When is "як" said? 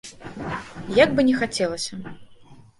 1.03-1.13